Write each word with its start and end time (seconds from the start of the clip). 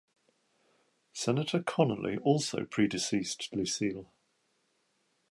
Senator 1.13 1.59
Connally 1.59 2.19
also 2.23 2.65
pre-deceased 2.65 3.49
Lucille. 3.53 4.11